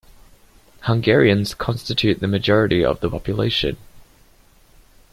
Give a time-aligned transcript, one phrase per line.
[0.85, 3.77] Hungarians constitute the majority of the population.